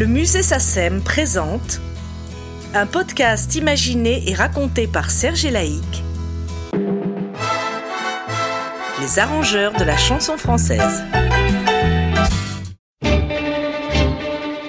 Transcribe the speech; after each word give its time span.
Le 0.00 0.06
musée 0.06 0.42
SACEM 0.42 1.02
présente 1.02 1.78
un 2.72 2.86
podcast 2.86 3.54
imaginé 3.54 4.30
et 4.30 4.32
raconté 4.32 4.86
par 4.86 5.10
Serge 5.10 5.44
Laïc, 5.44 6.02
les 8.98 9.18
arrangeurs 9.18 9.74
de 9.74 9.84
la 9.84 9.98
chanson 9.98 10.38
française. 10.38 11.04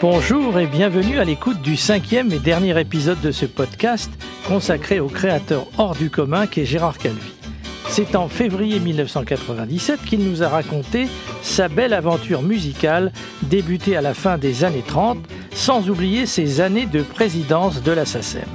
Bonjour 0.02 0.60
et 0.60 0.68
bienvenue 0.68 1.18
à 1.18 1.24
l'écoute 1.24 1.62
du 1.62 1.78
cinquième 1.78 2.34
et 2.34 2.40
dernier 2.40 2.78
épisode 2.78 3.22
de 3.22 3.32
ce 3.32 3.46
podcast 3.46 4.12
consacré 4.50 5.00
au 5.00 5.08
créateur 5.08 5.66
hors 5.78 5.96
du 5.96 6.10
commun 6.10 6.46
qu'est 6.46 6.66
Gérard 6.66 6.98
Calvi. 6.98 7.41
C'est 7.92 8.16
en 8.16 8.30
février 8.30 8.80
1997 8.80 10.06
qu'il 10.06 10.22
nous 10.22 10.44
a 10.44 10.48
raconté 10.48 11.08
sa 11.42 11.68
belle 11.68 11.92
aventure 11.92 12.42
musicale 12.42 13.12
débutée 13.44 13.98
à 13.98 14.02
la 14.02 14.14
fin 14.14 14.38
des 14.38 14.64
années 14.64 14.86
30, 14.88 15.18
sans 15.54 15.90
oublier 15.90 16.26
ses 16.26 16.62
années 16.62 16.86
de 16.86 17.02
présidence 17.02 17.84
de 17.84 17.92
la 17.92 18.06
SACEM. 18.06 18.48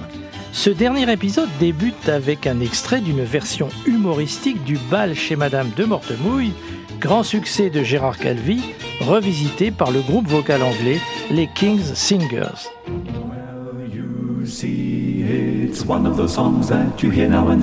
Ce 0.52 0.70
dernier 0.70 1.12
épisode 1.12 1.50
débute 1.60 2.08
avec 2.08 2.46
un 2.46 2.60
extrait 2.60 3.02
d'une 3.02 3.24
version 3.24 3.68
humoristique 3.86 4.64
du 4.64 4.78
bal 4.90 5.14
chez 5.14 5.36
Madame 5.36 5.68
de 5.76 5.84
Mortemouille, 5.84 6.54
grand 6.98 7.22
succès 7.22 7.68
de 7.68 7.82
Gérard 7.82 8.16
Calvi, 8.16 8.62
revisité 9.02 9.70
par 9.70 9.90
le 9.90 10.00
groupe 10.00 10.28
vocal 10.28 10.62
anglais 10.62 10.98
les 11.30 11.46
King's 11.54 11.92
Singers. 11.92 12.70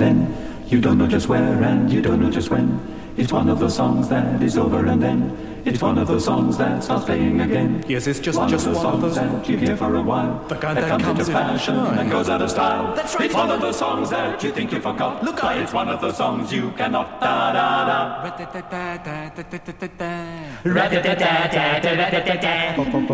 You 0.06 0.43
don't 0.80 0.98
know 0.98 1.06
just 1.06 1.28
where 1.28 1.62
and 1.62 1.92
you 1.92 2.00
don't 2.00 2.20
know 2.20 2.30
just 2.30 2.50
when. 2.50 2.80
It's 3.16 3.32
one 3.32 3.48
of 3.48 3.58
those 3.60 3.76
songs 3.76 4.08
that 4.08 4.42
is 4.42 4.58
over 4.58 4.84
and 4.86 5.00
then 5.02 5.36
it's 5.64 5.80
one 5.80 5.96
of 5.98 6.08
those 6.08 6.24
songs 6.24 6.58
that 6.58 6.84
starts 6.84 7.04
playing 7.06 7.40
again. 7.40 7.82
Yes, 7.88 8.06
it's 8.06 8.18
just 8.18 8.38
one 8.38 8.48
just 8.48 8.66
of 8.66 8.74
those 8.74 8.84
one 8.84 8.94
of 8.96 9.00
songs 9.00 9.16
those. 9.16 9.44
that 9.44 9.48
you 9.48 9.56
hear 9.56 9.76
for 9.76 9.94
a 9.94 10.02
while. 10.02 10.44
The 10.48 10.56
kind 10.56 10.76
that 10.76 10.82
that 10.82 10.90
comes, 10.90 11.04
comes 11.04 11.18
into 11.20 11.30
in 11.30 11.36
fashion 11.36 11.74
fashion. 11.76 11.98
and 11.98 12.10
goes 12.10 12.28
out 12.28 12.42
of 12.42 12.50
style. 12.50 12.94
That's 12.94 13.14
right. 13.14 13.24
It's 13.26 13.34
one 13.34 13.50
of 13.50 13.60
those 13.60 13.78
songs 13.78 14.10
that 14.10 14.42
you 14.42 14.52
think 14.52 14.72
you 14.72 14.80
forgot. 14.80 15.22
Look 15.24 15.40
but 15.40 15.56
it's 15.58 15.72
one 15.72 15.88
of 15.88 16.00
those 16.02 16.16
songs 16.16 16.52
you 16.52 16.70
cannot 16.72 17.20
da 17.20 17.52
da 17.52 17.86
da. 17.86 18.24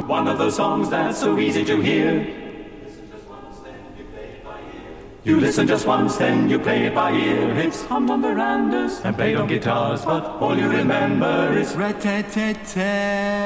One 0.07 0.27
of 0.29 0.39
those 0.39 0.57
songs 0.57 0.91
that's 0.91 1.20
so 1.20 1.39
easy 1.39 1.64
to 1.64 1.81
hear. 1.81 2.50
You 5.23 5.39
listen 5.39 5.67
just 5.67 5.87
once, 5.87 6.17
then 6.17 6.49
you 6.49 6.59
play 6.59 6.87
it 6.87 6.95
by 6.95 7.13
ear. 7.13 7.53
It's 7.59 7.85
hummed 7.85 8.09
on 8.09 8.23
verandas 8.23 9.05
and 9.05 9.15
played 9.15 9.37
on 9.37 9.49
guitars, 9.49 10.03
but 10.05 10.25
all 10.41 10.57
you 10.57 10.69
remember 10.69 11.57
is 11.59 11.77
red-te-te-tee 11.77 13.41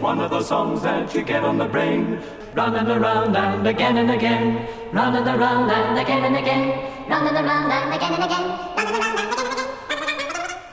one 0.00 0.18
of 0.18 0.30
those 0.30 0.48
songs 0.48 0.82
that 0.82 1.14
you 1.14 1.22
get 1.22 1.44
on 1.44 1.58
the 1.58 1.66
brain. 1.66 2.18
Round 2.54 2.76
and 2.76 2.88
around 2.88 3.36
and 3.36 3.66
again 3.66 3.98
and 3.98 4.10
again. 4.10 4.66
Round 4.92 5.16
and 5.16 5.28
around 5.28 5.70
and 5.70 5.98
again 5.98 6.24
and 6.24 6.36
again. 6.36 7.08
Round 7.08 7.28
and 7.28 7.46
around 7.46 7.70
and 7.70 7.94
again 7.94 8.14
and 8.14 8.24
again. 8.24 8.69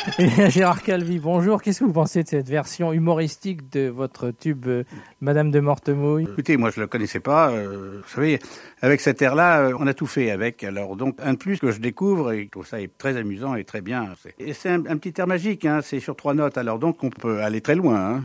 Gérard 0.50 0.83
Calvi, 0.83 1.19
bonjour. 1.19 1.61
Qu'est-ce 1.61 1.80
que 1.80 1.86
vous 1.86 1.91
pensez 1.94 2.23
de 2.23 2.27
cette 2.27 2.47
version 2.47 2.94
humoristique 2.94 3.72
de 3.72 3.89
votre 3.89 4.31
tube 4.31 4.66
euh, 4.67 4.83
Madame 5.22 5.52
de 5.52 5.59
Mortemouille? 5.59 6.23
Écoutez, 6.23 6.55
moi 6.55 6.69
je 6.69 6.80
le 6.80 6.88
connaissais 6.88 7.19
pas. 7.19 7.52
euh, 7.52 8.02
vous 8.03 8.09
savez, 8.09 8.39
avec 8.81 9.02
cet 9.02 9.22
air-là, 9.22 9.61
euh, 9.64 9.73
on 9.80 9.86
a 9.86 9.94
tout 9.94 10.05
fait 10.05 10.31
avec. 10.31 10.64
Alors 10.64 10.95
donc 10.95 11.17
un 11.22 11.33
de 11.33 11.38
plus 11.38 11.59
que 11.59 11.72
je 11.72 11.80
découvre 11.80 12.31
et 12.31 12.45
je 12.45 12.49
trouve 12.49 12.66
ça 12.66 12.81
est 12.81 12.97
très 12.97 13.17
amusant 13.17 13.55
et 13.55 13.66
très 13.66 13.81
bien. 13.81 14.08
Et 14.39 14.53
c'est 14.53 14.69
un, 14.69 14.86
un 14.86 14.97
petit 14.97 15.19
air 15.19 15.27
magique. 15.27 15.66
Hein, 15.66 15.81
c'est 15.83 15.99
sur 15.99 16.16
trois 16.16 16.33
notes. 16.33 16.58
Alors 16.58 16.80
donc 16.80 17.03
on 17.03 17.09
peut 17.09 17.42
aller 17.42 17.61
très 17.61 17.75
loin. 17.75 18.16
Hein. 18.16 18.23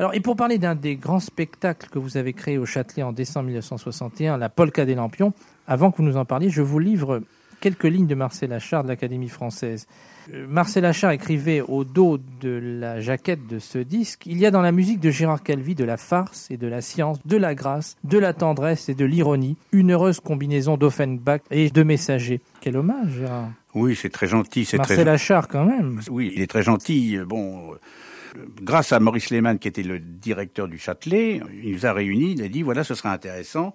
Alors, 0.00 0.12
et 0.14 0.20
pour 0.20 0.34
parler 0.34 0.58
d'un 0.58 0.74
des 0.74 0.96
grands 0.96 1.20
spectacles 1.20 1.88
que 1.88 2.00
vous 2.00 2.16
avez 2.16 2.32
créé 2.32 2.58
au 2.58 2.66
Châtelet 2.66 3.04
en 3.04 3.12
décembre 3.12 3.46
1961, 3.46 4.36
la 4.38 4.48
Polka 4.48 4.84
des 4.84 4.96
Lampions, 4.96 5.32
avant 5.68 5.92
que 5.92 5.98
vous 5.98 6.02
nous 6.02 6.16
en 6.16 6.24
parliez, 6.24 6.50
je 6.50 6.62
vous 6.62 6.80
livre 6.80 7.20
quelques 7.60 7.84
lignes 7.84 8.08
de 8.08 8.16
Marcel 8.16 8.52
Achard 8.52 8.82
de 8.82 8.88
l'Académie 8.88 9.28
française. 9.28 9.86
Euh, 10.32 10.46
Marcel 10.48 10.84
Achard 10.84 11.12
écrivait 11.12 11.60
au 11.60 11.84
dos 11.84 12.18
de 12.40 12.60
la 12.80 13.00
jaquette 13.00 13.46
de 13.46 13.58
ce 13.58 13.78
disque 13.78 14.26
Il 14.26 14.38
y 14.38 14.46
a 14.46 14.50
dans 14.50 14.60
la 14.60 14.72
musique 14.72 15.00
de 15.00 15.10
Gérard 15.10 15.42
Calvi 15.42 15.74
de 15.74 15.84
la 15.84 15.96
farce 15.96 16.50
et 16.50 16.56
de 16.56 16.66
la 16.66 16.80
science, 16.80 17.18
de 17.24 17.36
la 17.36 17.54
grâce, 17.54 17.96
de 18.04 18.18
la 18.18 18.32
tendresse 18.32 18.88
et 18.88 18.94
de 18.94 19.04
l'ironie, 19.04 19.56
une 19.72 19.92
heureuse 19.92 20.20
combinaison 20.20 20.76
d'Offenbach 20.76 21.40
et 21.50 21.70
de 21.70 21.82
messagers. 21.82 22.40
Quel 22.60 22.76
hommage, 22.76 23.12
Gérard 23.18 23.50
Oui, 23.74 23.96
c'est 23.96 24.10
très 24.10 24.26
gentil. 24.26 24.64
C'est 24.64 24.78
très 24.78 24.96
Marcel 24.96 25.08
Achard, 25.08 25.48
quand 25.48 25.64
même. 25.64 26.00
Oui, 26.10 26.32
il 26.34 26.42
est 26.42 26.46
très 26.48 26.62
gentil. 26.62 27.18
Bon, 27.26 27.72
euh, 27.72 27.76
grâce 28.62 28.92
à 28.92 29.00
Maurice 29.00 29.30
Lehmann, 29.30 29.58
qui 29.58 29.68
était 29.68 29.82
le 29.82 30.00
directeur 30.00 30.68
du 30.68 30.78
Châtelet, 30.78 31.40
il 31.62 31.72
nous 31.72 31.86
a 31.86 31.92
réunis. 31.92 32.32
Il 32.32 32.42
a 32.42 32.48
dit 32.48 32.62
voilà, 32.62 32.84
ce 32.84 32.94
serait 32.94 33.10
intéressant 33.10 33.74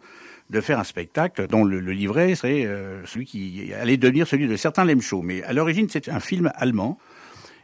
de 0.52 0.60
faire 0.60 0.80
un 0.80 0.84
spectacle 0.84 1.48
dont 1.48 1.64
le, 1.64 1.80
livret 1.80 2.36
serait 2.36 2.66
euh, 2.66 3.06
celui 3.06 3.26
qui 3.26 3.72
allait 3.74 3.98
devenir 3.98 4.28
celui 4.28 4.48
de 4.48 4.58
certains 4.58 4.84
Lemshow. 4.84 5.22
Mais 5.22 5.42
à 5.44 5.54
l'origine, 5.54 5.88
c'est 5.90 6.10
un 6.10 6.20
film 6.20 6.52
allemand. 6.56 6.98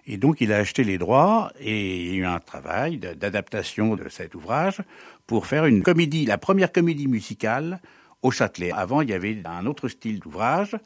Et 0.05 0.15
donc, 0.15 0.39
il 0.39 0.53
a 0.53 0.57
acheté 0.57 0.85
les 0.85 0.97
droits 0.97 1.51
et 1.59 1.97
il 1.97 2.07
y 2.07 2.11
a 2.11 2.15
eu 2.15 2.25
un 2.25 2.39
travail 2.39 2.97
d'adaptation 2.97 3.97
de 3.97 4.07
cet 4.07 4.35
ouvrage 4.35 4.81
pour 5.27 5.47
faire 5.47 5.65
une 5.65 5.83
comédie, 5.83 6.25
la 6.25 6.37
première 6.37 6.71
comédie 6.71 7.07
musicale 7.07 7.81
au 8.21 8.31
Châtelet. 8.31 8.71
Avant, 8.71 9.01
il 9.01 9.09
y 9.09 9.13
avait 9.13 9.37
un 9.43 9.65
autre 9.65 9.89
style 9.89 10.19
d'ouvrage. 10.19 10.77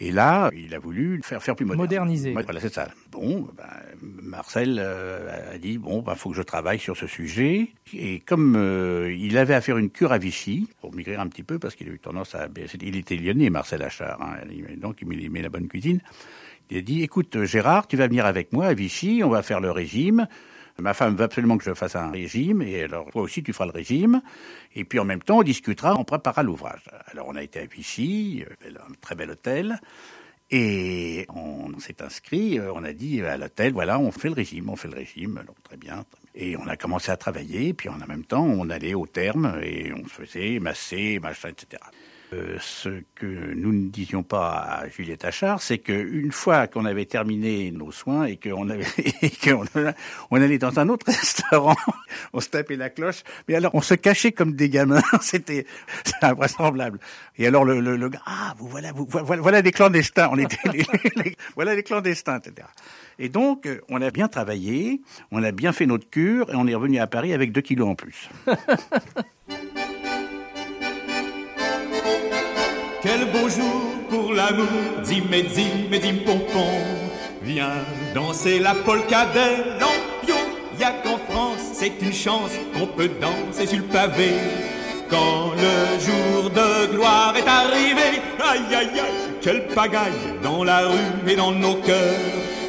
Et 0.00 0.12
là, 0.12 0.50
il 0.54 0.74
a 0.74 0.78
voulu 0.78 1.20
faire, 1.24 1.42
faire 1.42 1.56
plus 1.56 1.64
moderne. 1.64 1.82
Moderniser. 1.82 2.32
Voilà, 2.32 2.60
c'est 2.60 2.72
ça. 2.72 2.88
Bon, 3.10 3.48
ben, 3.56 3.64
Marcel 4.22 4.78
euh, 4.78 5.54
a 5.54 5.58
dit 5.58 5.76
bon, 5.76 6.02
ben, 6.02 6.14
faut 6.14 6.30
que 6.30 6.36
je 6.36 6.42
travaille 6.42 6.78
sur 6.78 6.96
ce 6.96 7.08
sujet. 7.08 7.72
Et 7.92 8.20
comme 8.20 8.54
euh, 8.56 9.12
il 9.12 9.36
avait 9.36 9.54
à 9.54 9.60
faire 9.60 9.76
une 9.76 9.90
cure 9.90 10.12
à 10.12 10.18
Vichy 10.18 10.68
pour 10.80 10.94
maigrir 10.94 11.20
un 11.20 11.26
petit 11.26 11.42
peu 11.42 11.58
parce 11.58 11.74
qu'il 11.74 11.88
a 11.88 11.92
eu 11.92 11.98
tendance 11.98 12.34
à, 12.36 12.48
il 12.80 12.96
était 12.96 13.16
lyonnais, 13.16 13.50
Marcel 13.50 13.82
Achard, 13.82 14.22
hein, 14.22 14.36
donc 14.76 15.02
il 15.02 15.24
aimait 15.24 15.42
la 15.42 15.48
bonne 15.48 15.66
cuisine. 15.66 16.00
Il 16.70 16.78
a 16.78 16.80
dit 16.82 17.02
écoute 17.02 17.44
Gérard, 17.44 17.88
tu 17.88 17.96
vas 17.96 18.06
venir 18.06 18.24
avec 18.26 18.52
moi 18.52 18.66
à 18.66 18.74
Vichy, 18.74 19.22
on 19.24 19.30
va 19.30 19.42
faire 19.42 19.60
le 19.60 19.70
régime. 19.70 20.28
Ma 20.80 20.94
femme 20.94 21.16
veut 21.16 21.24
absolument 21.24 21.58
que 21.58 21.64
je 21.64 21.74
fasse 21.74 21.96
un 21.96 22.10
régime, 22.10 22.62
et 22.62 22.84
alors 22.84 23.10
toi 23.10 23.22
aussi 23.22 23.42
tu 23.42 23.52
feras 23.52 23.66
le 23.66 23.72
régime. 23.72 24.22
Et 24.76 24.84
puis 24.84 25.00
en 25.00 25.04
même 25.04 25.20
temps, 25.20 25.38
on 25.38 25.42
discutera, 25.42 25.96
on 25.98 26.04
préparera 26.04 26.44
l'ouvrage. 26.44 26.84
Alors 27.10 27.26
on 27.28 27.34
a 27.34 27.42
été 27.42 27.58
à 27.58 27.66
Vichy, 27.66 28.44
euh, 28.48 28.70
un 28.88 28.92
très 29.00 29.16
bel 29.16 29.30
hôtel. 29.30 29.80
Et 30.50 31.26
on 31.28 31.78
s'est 31.78 32.00
inscrit, 32.00 32.58
euh, 32.58 32.72
on 32.72 32.84
a 32.84 32.92
dit 32.92 33.20
à 33.22 33.36
l'hôtel, 33.36 33.72
voilà, 33.72 33.98
on 33.98 34.12
fait 34.12 34.28
le 34.28 34.34
régime, 34.34 34.70
on 34.70 34.76
fait 34.76 34.88
le 34.88 34.94
régime, 34.94 35.42
donc 35.46 35.60
très 35.62 35.76
bien. 35.76 36.04
Et 36.34 36.56
on 36.56 36.66
a 36.68 36.76
commencé 36.76 37.10
à 37.10 37.16
travailler, 37.16 37.74
puis 37.74 37.88
en 37.88 37.98
même 38.06 38.24
temps, 38.24 38.44
on 38.44 38.70
allait 38.70 38.94
au 38.94 39.06
terme 39.06 39.58
et 39.62 39.92
on 39.92 40.06
se 40.06 40.24
faisait 40.24 40.60
masser, 40.60 41.18
machin, 41.18 41.48
etc. 41.48 41.82
Euh, 42.34 42.58
ce 42.60 42.90
que 43.14 43.26
nous 43.26 43.72
ne 43.72 43.88
disions 43.88 44.22
pas 44.22 44.50
à 44.58 44.88
Juliette 44.88 45.24
Achard, 45.24 45.62
c'est 45.62 45.78
qu'une 45.78 46.30
fois 46.30 46.66
qu'on 46.66 46.84
avait 46.84 47.06
terminé 47.06 47.70
nos 47.70 47.90
soins 47.90 48.24
et 48.24 48.36
qu'on 48.36 48.68
allait 50.32 50.58
dans 50.58 50.78
un 50.78 50.90
autre 50.90 51.06
restaurant, 51.10 51.76
on 52.34 52.40
se 52.40 52.50
tapait 52.50 52.76
la 52.76 52.90
cloche, 52.90 53.22
mais 53.48 53.54
alors 53.54 53.74
on 53.74 53.80
se 53.80 53.94
cachait 53.94 54.32
comme 54.32 54.52
des 54.52 54.68
gamins, 54.68 55.00
c'était 55.22 55.64
invraisemblable. 56.20 57.00
Et 57.38 57.46
alors 57.46 57.64
le, 57.64 57.80
le, 57.80 58.10
ah, 58.26 58.54
vous 58.58 58.68
voilà, 58.68 58.92
vous 58.92 59.08
voilà, 59.08 59.62
des 59.62 59.72
clandestins, 59.72 60.28
on 60.30 60.36
était, 60.36 60.58
voilà 61.54 61.74
des 61.76 61.82
clandestins, 61.82 62.40
etc. 62.40 62.68
Et 63.18 63.30
donc 63.30 63.64
euh, 63.64 63.80
on 63.88 64.02
a 64.02 64.10
bien 64.10 64.28
travaillé, 64.28 65.00
on 65.30 65.42
a 65.42 65.50
bien 65.50 65.72
fait 65.72 65.86
notre 65.86 66.10
cure 66.10 66.52
et 66.52 66.56
on 66.56 66.66
est 66.66 66.74
revenu 66.74 66.98
à 66.98 67.06
Paris 67.06 67.32
avec 67.32 67.52
deux 67.52 67.62
kilos 67.62 67.88
en 67.88 67.94
plus. 67.94 68.28
Quel 73.18 73.30
beau 73.32 73.48
jour 73.48 73.82
pour 74.08 74.32
l'amour, 74.32 74.66
dim 75.04 75.32
et 75.32 75.42
dim 75.98 76.16
pompon. 76.24 76.68
Viens 77.42 77.84
danser 78.14 78.60
la 78.60 78.74
polka 78.74 79.26
des 79.26 79.56
lampions. 79.80 80.46
Y 80.78 80.84
a 80.84 80.92
qu'en 81.02 81.18
France, 81.28 81.62
c'est 81.72 82.00
une 82.00 82.12
chance 82.12 82.52
qu'on 82.74 82.86
peut 82.86 83.10
danser 83.20 83.66
sur 83.66 83.78
le 83.78 83.84
pavé. 83.84 84.34
Quand 85.10 85.52
le 85.56 85.98
jour 85.98 86.50
de 86.50 86.94
gloire 86.94 87.34
est 87.36 87.48
arrivé, 87.48 88.20
aïe 88.38 88.74
aïe 88.74 89.00
aïe, 89.00 89.32
quelle 89.40 89.66
pagaille 89.68 90.12
dans 90.42 90.62
la 90.62 90.86
rue 90.86 91.30
et 91.30 91.34
dans 91.34 91.52
nos 91.52 91.76
cœurs. 91.76 92.20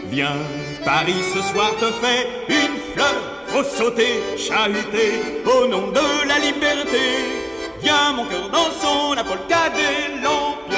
Viens, 0.09 0.37
Paris 0.83 1.21
ce 1.33 1.41
soir 1.41 1.75
te 1.79 1.85
fait 1.85 2.27
une 2.47 2.77
fleur. 2.95 3.21
Faut 3.47 3.63
sauter, 3.63 4.19
chahuter 4.37 5.43
au 5.45 5.67
nom 5.67 5.91
de 5.91 6.27
la 6.27 6.39
liberté. 6.39 7.48
Viens 7.81 8.13
mon 8.13 8.25
cœur 8.25 8.49
dansons 8.49 9.13
la 9.15 9.23
polka 9.23 9.69
des 9.69 10.21
lampions. 10.21 10.77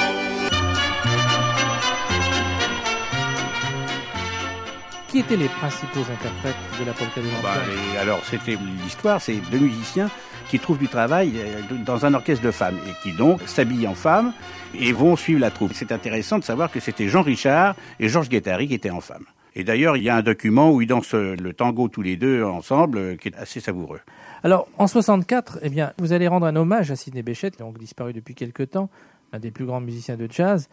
Qui 5.08 5.18
étaient 5.18 5.36
les 5.36 5.48
principaux 5.48 6.00
interprètes 6.00 6.56
de 6.80 6.84
la 6.86 6.92
polka 6.92 7.20
des 7.20 7.28
Bah, 7.42 7.54
Lampions 7.56 7.94
et 7.94 7.98
alors, 7.98 8.20
c'était 8.24 8.56
l'histoire, 8.82 9.20
c'est 9.20 9.36
deux 9.50 9.58
musiciens 9.58 10.08
qui 10.48 10.58
trouvent 10.58 10.78
du 10.78 10.88
travail 10.88 11.32
euh, 11.36 11.60
dans 11.84 12.04
un 12.06 12.14
orchestre 12.14 12.44
de 12.44 12.50
femmes 12.50 12.78
et 12.88 12.92
qui 13.02 13.14
donc 13.16 13.40
s'habillent 13.46 13.86
en 13.88 13.94
femmes 13.94 14.32
et 14.78 14.92
vont 14.92 15.16
suivre 15.16 15.40
la 15.40 15.50
troupe. 15.50 15.72
C'est 15.74 15.92
intéressant 15.92 16.38
de 16.38 16.44
savoir 16.44 16.70
que 16.70 16.80
c'était 16.80 17.08
Jean 17.08 17.22
Richard 17.22 17.74
et 18.00 18.08
Georges 18.08 18.28
Guettari 18.28 18.68
qui 18.68 18.74
étaient 18.74 18.90
en 18.90 19.00
femmes. 19.00 19.24
Et 19.54 19.64
d'ailleurs, 19.64 19.96
il 19.96 20.02
y 20.02 20.08
a 20.08 20.16
un 20.16 20.22
document 20.22 20.70
où 20.72 20.80
ils 20.80 20.86
dansent 20.86 21.14
le 21.14 21.52
tango 21.52 21.88
tous 21.88 22.02
les 22.02 22.16
deux 22.16 22.42
ensemble, 22.44 22.98
euh, 22.98 23.16
qui 23.16 23.28
est 23.28 23.36
assez 23.36 23.60
savoureux. 23.60 24.00
Alors, 24.44 24.68
en 24.76 24.88
64, 24.88 25.60
eh 25.62 25.68
bien, 25.68 25.92
vous 25.98 26.12
allez 26.12 26.26
rendre 26.26 26.46
un 26.46 26.56
hommage 26.56 26.90
à 26.90 26.96
Sidney 26.96 27.22
Bechet, 27.22 27.52
donc 27.60 27.78
disparu 27.78 28.12
depuis 28.12 28.34
quelque 28.34 28.64
temps, 28.64 28.90
un 29.32 29.38
des 29.38 29.52
plus 29.52 29.64
grands 29.64 29.80
musiciens 29.80 30.16
de 30.16 30.26
jazz. 30.28 30.68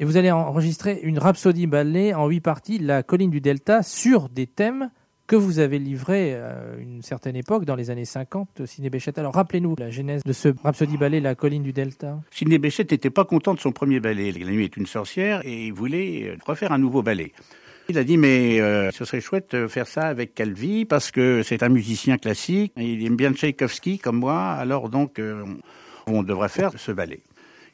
Et 0.00 0.06
vous 0.06 0.16
allez 0.16 0.30
enregistrer 0.30 0.98
une 1.02 1.18
rhapsodie 1.18 1.66
ballet 1.66 2.14
en 2.14 2.26
huit 2.26 2.40
parties, 2.40 2.78
La 2.78 3.02
colline 3.02 3.30
du 3.30 3.42
Delta, 3.42 3.82
sur 3.82 4.30
des 4.30 4.46
thèmes 4.46 4.90
que 5.26 5.36
vous 5.36 5.58
avez 5.58 5.78
livrés 5.78 6.34
à 6.34 6.56
une 6.78 7.02
certaine 7.02 7.36
époque, 7.36 7.66
dans 7.66 7.76
les 7.76 7.90
années 7.90 8.06
50, 8.06 8.64
Sidney 8.64 8.88
Bechet. 8.88 9.18
Alors, 9.18 9.34
rappelez-nous 9.34 9.76
la 9.78 9.90
genèse 9.90 10.22
de 10.24 10.32
ce 10.32 10.48
rhapsodie 10.62 10.96
ballet, 10.96 11.20
La 11.20 11.34
colline 11.34 11.62
du 11.62 11.74
Delta. 11.74 12.18
Sidney 12.30 12.58
Bechet 12.58 12.86
n'était 12.90 13.10
pas 13.10 13.26
content 13.26 13.52
de 13.52 13.60
son 13.60 13.72
premier 13.72 14.00
ballet, 14.00 14.32
La 14.32 14.50
nuit 14.50 14.64
est 14.64 14.76
une 14.78 14.86
sorcière, 14.86 15.42
et 15.44 15.66
il 15.66 15.72
voulait 15.74 16.34
refaire 16.46 16.72
un 16.72 16.78
nouveau 16.78 17.02
ballet. 17.02 17.32
Il 17.88 17.98
a 17.98 18.04
dit 18.04 18.16
mais 18.16 18.60
euh, 18.60 18.90
ce 18.92 19.04
serait 19.04 19.20
chouette 19.20 19.56
de 19.56 19.66
faire 19.66 19.86
ça 19.86 20.02
avec 20.02 20.34
Calvi 20.34 20.84
parce 20.84 21.10
que 21.10 21.42
c'est 21.42 21.62
un 21.62 21.68
musicien 21.68 22.16
classique, 22.16 22.72
il 22.76 23.04
aime 23.04 23.16
bien 23.16 23.32
Tchaïkovski 23.32 23.98
comme 23.98 24.18
moi, 24.18 24.52
alors 24.52 24.88
donc 24.88 25.18
euh, 25.18 25.44
on 26.06 26.22
devrait 26.22 26.48
faire 26.48 26.70
ce 26.76 26.92
ballet. 26.92 27.22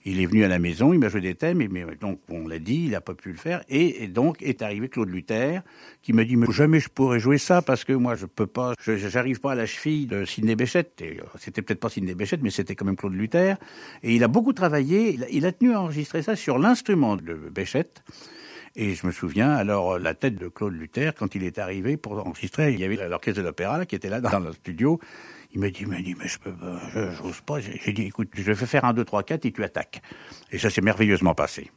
Il 0.04 0.20
est 0.22 0.26
venu 0.26 0.44
à 0.44 0.48
la 0.48 0.58
maison, 0.58 0.94
il 0.94 0.98
m'a 0.98 1.08
joué 1.08 1.20
des 1.20 1.34
thèmes, 1.34 1.58
mais 1.70 1.84
donc 2.00 2.20
on 2.30 2.48
l'a 2.48 2.58
dit, 2.58 2.84
il 2.84 2.90
n'a 2.92 3.02
pas 3.02 3.14
pu 3.14 3.30
le 3.30 3.36
faire, 3.36 3.62
et, 3.68 4.04
et, 4.04 4.08
donc 4.08 4.40
est 4.42 4.62
arrivé 4.62 4.88
Claude 4.88 5.10
Luther, 5.10 5.60
qui 6.00 6.14
m'a 6.14 6.24
dit 6.24 6.36
mais 6.36 6.46
jamais 6.50 6.80
je 6.80 6.88
pourrais 6.88 7.20
jouer 7.20 7.36
ça 7.36 7.60
parce 7.60 7.84
que 7.84 7.92
moi 7.92 8.14
je 8.14 8.24
peux 8.24 8.46
pas, 8.46 8.72
j'arrive 8.86 9.40
pas 9.40 9.52
à 9.52 9.54
la 9.54 9.66
cheville 9.66 10.06
de 10.06 10.24
Sidney 10.24 10.56
Bechet. 10.56 10.90
Et, 11.00 11.18
euh, 11.20 11.24
C'était 11.38 11.60
peut-être 11.60 11.80
pas 11.80 11.90
Sidney 11.90 12.14
Bechet, 12.14 12.38
mais 12.40 12.50
c'était 12.50 12.74
quand 12.74 12.86
même 12.86 12.96
Claude 12.96 13.14
Luther, 13.14 13.56
et 14.02 14.14
il 14.14 14.24
a 14.24 14.28
beaucoup 14.28 14.54
travaillé. 14.54 15.12
Il 15.12 15.24
a, 15.24 15.26
il 15.30 15.44
a 15.44 15.52
tenu 15.52 15.74
à 15.74 15.82
enregistrer 15.82 16.22
ça 16.22 16.34
sur 16.34 16.58
l'instrument 16.58 17.16
de 17.16 17.34
Bechet. 17.34 17.90
Et 18.80 18.94
je 18.94 19.08
me 19.08 19.10
souviens, 19.10 19.50
alors, 19.50 19.98
la 19.98 20.14
tête 20.14 20.36
de 20.36 20.46
Claude 20.46 20.72
Luther, 20.72 21.12
quand 21.12 21.34
il 21.34 21.42
est 21.42 21.58
arrivé 21.58 21.96
pour 21.96 22.12
enregistrer, 22.24 22.72
il 22.72 22.78
y 22.78 22.84
avait 22.84 23.08
l'orchestre 23.08 23.40
de 23.40 23.44
l'opéra 23.44 23.84
qui 23.86 23.96
était 23.96 24.08
là 24.08 24.20
dans 24.20 24.38
le 24.38 24.52
studio. 24.52 25.00
Il 25.52 25.58
m'a 25.60 25.68
dit, 25.68 25.80
il 25.80 25.88
m'a 25.88 26.00
dit, 26.00 26.14
mais 26.16 26.28
je 26.28 26.38
peux 26.38 26.52
pas, 26.52 26.80
je, 26.94 27.10
j'ose 27.10 27.40
pas. 27.40 27.58
J'ai 27.58 27.92
dit, 27.92 28.02
écoute, 28.02 28.28
je 28.34 28.52
vais 28.52 28.66
faire 28.66 28.84
un, 28.84 28.92
deux, 28.92 29.04
trois, 29.04 29.24
quatre 29.24 29.44
et 29.46 29.50
tu 29.50 29.64
attaques. 29.64 30.00
Et 30.52 30.58
ça 30.58 30.70
s'est 30.70 30.80
merveilleusement 30.80 31.34
passé. 31.34 31.72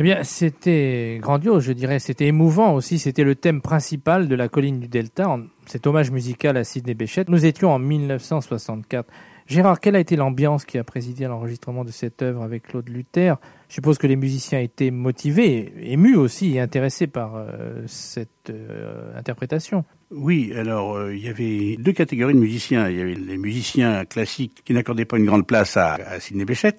Eh 0.00 0.02
bien, 0.02 0.24
c'était 0.24 1.18
grandiose, 1.20 1.62
je 1.62 1.72
dirais. 1.72 1.98
C'était 1.98 2.24
émouvant 2.24 2.72
aussi. 2.72 2.98
C'était 2.98 3.22
le 3.22 3.34
thème 3.34 3.60
principal 3.60 4.28
de 4.28 4.34
la 4.34 4.48
colline 4.48 4.80
du 4.80 4.88
Delta, 4.88 5.38
cet 5.66 5.86
hommage 5.86 6.10
musical 6.10 6.56
à 6.56 6.64
Sidney 6.64 6.94
Bechet. 6.94 7.26
Nous 7.28 7.44
étions 7.44 7.70
en 7.70 7.78
1964. 7.78 9.06
Gérard, 9.46 9.78
quelle 9.78 9.96
a 9.96 10.00
été 10.00 10.16
l'ambiance 10.16 10.64
qui 10.64 10.78
a 10.78 10.84
présidé 10.84 11.26
à 11.26 11.28
l'enregistrement 11.28 11.84
de 11.84 11.90
cette 11.90 12.22
œuvre 12.22 12.42
avec 12.42 12.68
Claude 12.68 12.88
Luther? 12.88 13.36
Je 13.68 13.74
suppose 13.74 13.98
que 13.98 14.06
les 14.06 14.16
musiciens 14.16 14.60
étaient 14.60 14.90
motivés, 14.90 15.70
émus 15.82 16.16
aussi 16.16 16.58
intéressés 16.58 17.06
par 17.06 17.36
euh, 17.36 17.82
cette 17.86 18.48
euh, 18.48 19.12
interprétation. 19.18 19.84
Oui, 20.10 20.50
alors 20.56 20.96
euh, 20.96 21.14
il 21.14 21.22
y 21.22 21.28
avait 21.28 21.76
deux 21.78 21.92
catégories 21.92 22.32
de 22.32 22.38
musiciens. 22.38 22.88
Il 22.88 22.96
y 22.96 23.02
avait 23.02 23.14
les 23.14 23.36
musiciens 23.36 24.06
classiques 24.06 24.62
qui 24.64 24.72
n'accordaient 24.72 25.04
pas 25.04 25.18
une 25.18 25.26
grande 25.26 25.46
place 25.46 25.76
à, 25.76 25.94
à 25.94 26.20
Sidney 26.20 26.46
Bechet, 26.46 26.78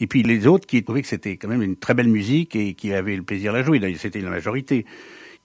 et 0.00 0.06
puis 0.06 0.22
les 0.22 0.46
autres 0.46 0.66
qui 0.66 0.82
trouvaient 0.82 1.02
que 1.02 1.08
c'était 1.08 1.36
quand 1.36 1.48
même 1.48 1.62
une 1.62 1.76
très 1.76 1.94
belle 1.94 2.08
musique 2.08 2.56
et 2.56 2.74
qui 2.74 2.92
avaient 2.92 3.16
le 3.16 3.22
plaisir 3.22 3.52
de 3.52 3.58
la 3.58 3.64
jouer. 3.64 3.94
C'était 3.96 4.20
la 4.20 4.30
majorité. 4.30 4.84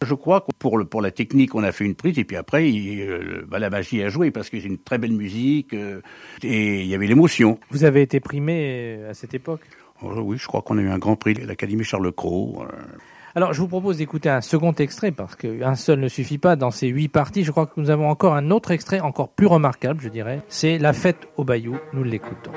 Je 0.02 0.14
crois 0.14 0.42
que 0.42 0.48
pour, 0.58 0.78
le, 0.78 0.86
pour 0.86 1.02
la 1.02 1.12
technique, 1.12 1.56
on 1.56 1.64
a 1.64 1.74
fait 1.74 1.84
une 1.86 1.96
prise 1.96 2.18
et 2.18 2.24
puis 2.24 2.38
après, 2.38 2.72
il, 2.72 3.02
euh, 3.02 3.46
bah, 3.48 3.60
la 3.60 3.70
magie 3.70 4.02
a 4.02 4.08
joué 4.08 4.32
parce 4.32 4.50
que 4.50 4.60
c'est 4.60 4.68
une 4.68 4.78
très 4.78 4.98
belle 4.98 5.12
musique 5.12 5.74
euh, 5.74 6.02
et 6.42 6.82
il 6.82 6.88
y 6.88 6.96
avait 6.96 7.08
l'émotion. 7.08 7.60
Vous 7.70 7.84
avez 7.84 8.02
été 8.02 8.22
primé 8.22 9.02
à 9.10 9.14
cette 9.14 9.34
époque? 9.34 9.62
Oh, 10.02 10.14
Oui, 10.22 10.38
je 10.38 10.48
crois 10.48 10.62
qu'on 10.62 10.78
a 10.78 10.82
eu 10.82 10.90
un 10.90 11.00
grand 11.00 11.18
prix 11.18 11.34
l'Académie 11.34 11.84
Charles 11.84 12.12
Cros. 12.14 12.64
Euh. 12.64 12.68
Alors, 13.36 13.54
je 13.54 13.60
vous 13.62 13.68
propose 13.68 13.98
d'écouter 13.98 14.30
un 14.30 14.42
second 14.42 14.74
extrait 14.74 15.12
parce 15.12 15.36
qu'un 15.36 15.76
seul 15.76 16.00
ne 16.00 16.08
suffit 16.08 16.38
pas 16.38 16.56
dans 16.56 16.72
ces 16.72 16.88
huit 16.88 17.10
parties. 17.10 17.44
Je 17.44 17.52
crois 17.52 17.68
que 17.68 17.80
nous 17.80 17.90
avons 17.90 18.10
encore 18.10 18.36
un 18.36 18.52
autre 18.52 18.72
extrait 18.72 19.02
encore 19.02 19.30
plus 19.30 19.48
remarquable, 19.48 20.00
je 20.02 20.10
dirais. 20.10 20.42
C'est 20.48 20.78
La 20.78 20.94
fête 20.94 21.28
au 21.38 21.44
Bayou. 21.44 21.78
Nous 21.94 22.04
l'écoutons. 22.04 22.52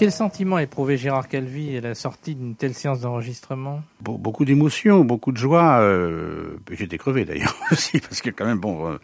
Quel 0.00 0.12
sentiment 0.12 0.58
éprouvé 0.58 0.96
Gérard 0.96 1.28
Calvi 1.28 1.76
à 1.76 1.82
la 1.82 1.94
sortie 1.94 2.34
d'une 2.34 2.54
telle 2.54 2.72
séance 2.72 3.00
d'enregistrement? 3.00 3.82
Be 4.00 4.12
Beaucoup 4.18 4.46
d'émotions, 4.46 5.04
beaucoup 5.04 5.30
de 5.30 5.36
joie. 5.36 5.80
Euh, 5.82 6.56
J'étais 6.70 6.96
crevé 6.96 7.26
d'ailleurs 7.26 7.54
aussi, 7.70 8.00
parce 8.00 8.22
que 8.22 8.30
quand 8.30 8.46
même, 8.46 8.56
bon, 8.56 8.90
euh, 8.90 8.96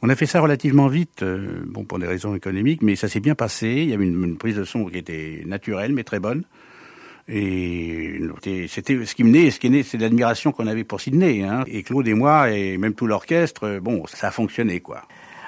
on 0.00 0.08
a 0.08 0.16
fait 0.16 0.24
ça 0.24 0.40
relativement 0.40 0.88
vite, 0.88 1.22
euh, 1.22 1.62
bon, 1.66 1.84
pour 1.84 1.98
des 1.98 2.06
raisons 2.06 2.34
économiques, 2.34 2.80
mais 2.80 2.96
ça 2.96 3.06
s'est 3.06 3.20
bien 3.20 3.34
passé. 3.34 3.68
Il 3.68 3.90
y 3.90 3.92
avait 3.92 4.06
une, 4.06 4.24
une, 4.24 4.38
prise 4.38 4.56
de 4.56 4.64
son 4.64 4.86
qui 4.86 4.96
était 4.96 5.42
naturelle, 5.44 5.92
mais 5.92 6.04
très 6.04 6.20
bonne. 6.20 6.44
Et 7.28 8.18
c'était 8.66 9.04
ce 9.04 9.14
qui 9.14 9.24
me 9.24 9.30
naît, 9.32 9.50
ce 9.50 9.60
qui 9.60 9.66
est 9.66 9.82
c'est 9.82 9.98
l'admiration 9.98 10.52
qu'on 10.52 10.68
avait 10.68 10.84
pour 10.84 11.02
Sydney. 11.02 11.42
Hein. 11.42 11.64
Et 11.66 11.82
Claude 11.82 12.08
et 12.08 12.14
moi, 12.14 12.50
et 12.50 12.78
même 12.78 12.94
tout 12.94 13.06
l'orchestre, 13.06 13.78
bon, 13.80 14.06
ça 14.06 14.28
a 14.28 14.30
fonctionné, 14.30 14.80
quoi. 14.80 15.02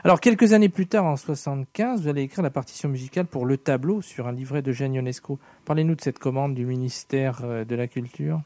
Alors, 0.04 0.20
quelques 0.20 0.52
années 0.52 0.68
plus 0.68 0.88
tard, 0.88 1.04
en 1.04 1.16
75, 1.16 2.02
vous 2.02 2.08
allez 2.08 2.22
écrire 2.22 2.42
la 2.42 2.50
partition 2.50 2.88
musicale 2.88 3.26
pour 3.26 3.46
Le 3.46 3.56
Tableau 3.56 4.02
sur 4.02 4.26
un 4.26 4.32
livret 4.32 4.60
de 4.60 4.72
Jeanne 4.72 4.94
Ionesco. 4.94 5.38
Parlez-nous 5.64 5.94
de 5.94 6.00
cette 6.00 6.18
commande 6.18 6.54
du 6.54 6.66
ministère 6.66 7.42
euh, 7.44 7.64
de 7.64 7.76
la 7.76 7.86
Culture. 7.86 8.40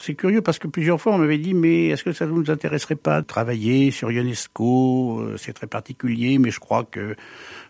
C'est 0.00 0.14
curieux 0.14 0.40
parce 0.40 0.60
que 0.60 0.68
plusieurs 0.68 1.00
fois 1.00 1.14
on 1.14 1.18
m'avait 1.18 1.36
dit 1.36 1.52
mais 1.52 1.88
est-ce 1.88 2.04
que 2.04 2.12
ça 2.12 2.26
ne 2.26 2.30
nous 2.30 2.48
intéresserait 2.48 2.94
pas 2.94 3.20
de 3.20 3.26
travailler 3.26 3.90
sur 3.90 4.08
UNESCO 4.08 5.20
euh, 5.20 5.36
C'est 5.36 5.52
très 5.52 5.66
particulier, 5.66 6.38
mais 6.38 6.52
je 6.52 6.60
crois 6.60 6.84
que 6.84 7.16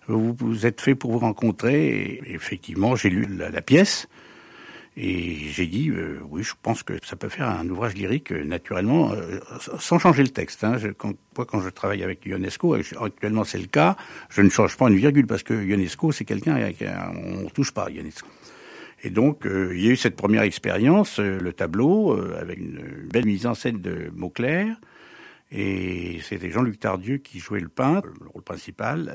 vous, 0.06 0.34
vous 0.38 0.66
êtes 0.66 0.82
fait 0.82 0.94
pour 0.94 1.12
vous 1.12 1.18
rencontrer. 1.18 2.20
Effectivement, 2.26 2.94
j'ai 2.94 3.08
lu 3.08 3.26
la, 3.26 3.62
pièce 3.62 4.06
et 4.96 5.36
j'ai 5.50 5.66
dit 5.66 5.90
euh, 5.90 6.20
oui, 6.28 6.42
je 6.42 6.54
pense 6.62 6.82
que 6.82 6.94
ça 7.04 7.16
peut 7.16 7.28
faire 7.28 7.48
un 7.48 7.68
ouvrage 7.68 7.94
lyrique 7.94 8.32
euh, 8.32 8.44
naturellement, 8.44 9.12
sans 9.78 9.98
changer 9.98 10.22
le 10.22 10.28
texte. 10.28 10.64
Hein. 10.64 10.76
Quand, 10.96 11.60
je 11.60 11.68
travaille 11.68 12.02
avec 12.02 12.24
UNESCO, 12.26 12.74
actuellement 13.00 13.44
c'est 13.44 13.58
le 13.58 13.66
cas, 13.66 13.96
je 14.30 14.42
ne 14.42 14.50
change 14.50 14.76
pas 14.76 14.88
une 14.88 14.96
virgule 14.96 15.26
parce 15.26 15.42
que 15.42 15.54
UNESCO 15.54 16.12
c'est 16.12 16.24
quelqu'un, 16.24 16.56
on 17.14 17.42
ne 17.42 17.50
touche 17.50 17.72
pas 17.72 17.86
à 17.86 17.90
UNESCO. 17.90 18.28
Et 19.04 19.10
donc, 19.10 19.46
euh, 19.46 19.76
il 19.76 19.84
y 19.84 19.88
a 19.88 19.90
eu 19.90 19.96
cette 19.96 20.16
première 20.16 20.42
expérience, 20.42 21.20
euh, 21.20 21.38
le 21.38 21.52
tableau, 21.52 22.12
euh, 22.12 22.38
avec 22.40 22.58
une 22.58 23.06
belle 23.12 23.26
mise 23.26 23.46
en 23.46 23.54
scène 23.54 23.80
de 23.82 24.10
Mauclair. 24.14 24.80
Et 25.52 26.20
c'était 26.22 26.50
Jean-Luc 26.50 26.80
Tardieu 26.80 27.18
qui 27.18 27.38
jouait 27.38 27.60
le 27.60 27.68
peintre, 27.68 28.08
le 28.20 28.28
rôle 28.28 28.42
principal. 28.42 29.12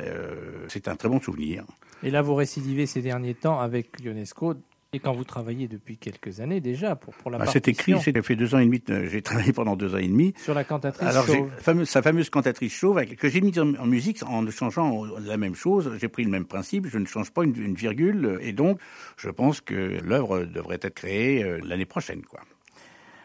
c'est 0.70 0.88
un 0.88 0.96
très 0.96 1.10
bon 1.10 1.20
souvenir. 1.20 1.66
Et 2.02 2.12
là, 2.12 2.22
vous 2.22 2.36
récidivez 2.36 2.86
ces 2.86 3.02
derniers 3.02 3.34
temps 3.34 3.60
avec 3.60 4.00
l'UNESCO 4.00 4.54
et 4.92 5.00
quand 5.00 5.14
vous 5.14 5.24
travaillez 5.24 5.68
depuis 5.68 5.98
quelques 5.98 6.40
années 6.40 6.62
déjà 6.62 6.96
pour, 6.96 7.14
pour 7.14 7.30
la 7.30 7.38
bah, 7.38 7.46
C'est 7.48 7.68
écrit, 7.68 7.94
j'ai 8.00 8.22
fait 8.24 8.36
deux 8.36 8.56
ans 8.56 8.60
et 8.60 8.66
demi, 8.66 8.82
j'ai 8.88 9.22
travaillé 9.22 9.54
pendant 9.54 9.76
deux 9.76 9.94
ans 9.94 10.00
et 10.00 10.08
demi. 10.08 10.34
Sur 10.38 10.56
la 10.56 10.64
cantatrice 10.64 11.08
Alors, 11.08 11.28
chauve. 11.28 11.86
sa 11.86 12.02
fameuse 12.02 12.30
cantatrice 12.32 12.74
chauve, 12.74 13.06
que 13.06 13.30
j'ai 13.30 13.42
mise 13.42 13.60
en, 13.60 13.86
musique 13.86 14.24
en 14.24 14.50
changeant 14.50 15.06
la 15.20 15.38
même 15.38 15.54
chose. 15.54 15.92
J'ai 16.00 16.08
pris 16.08 16.24
le 16.24 16.32
même 16.32 16.46
principe, 16.46 16.88
je 16.88 16.98
ne 16.98 17.06
change 17.06 17.30
pas 17.30 17.44
une, 17.44 17.56
une 17.56 17.76
virgule. 17.76 18.40
Et 18.42 18.52
donc, 18.52 18.80
je 19.18 19.30
pense 19.30 19.62
que 19.62 20.00
l'œuvre 20.04 20.46
devrait 20.46 20.80
être 20.82 20.96
créée 20.96 21.44
euh, 21.44 21.60
l'année 21.64 21.86
prochaine. 21.86 22.24
quoi. 22.24 22.42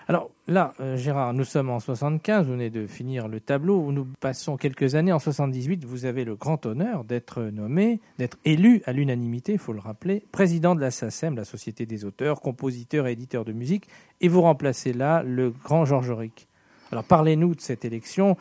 Alors 0.07 0.31
là, 0.47 0.75
euh, 0.81 0.99
Gérard, 0.99 1.33
nous 1.33 1.45
sommes 1.45 1.71
en 1.71 1.81
75, 1.81 2.47
vous 2.47 2.53
venez 2.53 2.69
de 2.69 2.87
finir 2.87 3.27
le 3.27 3.41
tableau, 3.41 3.91
nous 3.91 4.07
passons 4.21 4.59
quelques 4.59 4.97
années. 4.97 5.13
En 5.13 5.19
78, 5.19 5.85
vous 5.87 6.05
avez 6.05 6.25
le 6.25 6.37
grand 6.37 6.67
honneur 6.67 7.05
d'être 7.05 7.43
nommé, 7.45 8.01
d'être 8.19 8.37
élu 8.45 8.83
à 8.85 8.93
l'unanimité, 8.93 9.53
il 9.53 9.59
faut 9.59 9.73
le 9.73 9.81
rappeler, 9.81 10.23
président 10.31 10.75
de 10.75 10.81
la 10.83 10.91
SACEM, 10.91 11.37
la 11.37 11.47
Société 11.47 11.87
des 11.87 12.05
auteurs, 12.05 12.43
compositeurs 12.43 13.07
et 13.07 13.13
éditeurs 13.13 13.47
de 13.47 13.53
musique, 13.53 13.89
et 14.21 14.29
vous 14.29 14.43
remplacez 14.43 14.93
là 14.93 15.23
le 15.23 15.51
grand 15.51 15.87
Georges 15.87 16.11
Auric. 16.11 16.49
Alors 16.93 17.05
parlez-nous 17.05 17.55
de 17.55 17.61
cette 17.63 17.87
élection, 17.87 18.37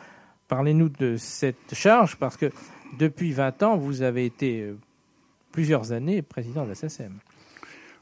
parlez-nous 0.48 0.90
de 0.90 1.16
cette 1.16 1.74
charge, 1.74 2.16
parce 2.16 2.36
que 2.36 2.50
depuis 2.98 3.32
20 3.32 3.62
ans, 3.62 3.76
vous 3.78 4.02
avez 4.02 4.26
été 4.26 4.60
euh, 4.60 4.76
plusieurs 5.50 5.92
années 5.92 6.20
président 6.20 6.64
de 6.64 6.68
la 6.68 6.74
SACEM. 6.74 7.18